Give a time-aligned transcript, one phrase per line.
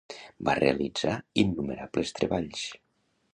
[0.47, 1.13] Va realitzar
[1.43, 2.65] innumerables treballs.